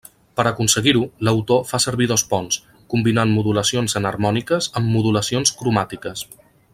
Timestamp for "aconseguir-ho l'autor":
0.51-1.59